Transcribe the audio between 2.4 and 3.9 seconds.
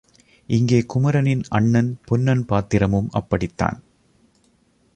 பாத்திரமும் அப்படித்தான்.